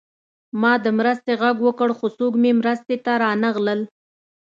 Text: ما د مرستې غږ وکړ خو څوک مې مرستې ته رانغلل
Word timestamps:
ما 0.61 0.73
د 0.85 0.87
مرستې 0.99 1.31
غږ 1.41 1.57
وکړ 1.67 1.89
خو 1.97 2.07
څوک 2.17 2.33
مې 2.41 2.51
مرستې 2.61 2.95
ته 3.05 3.11
رانغلل 3.23 3.81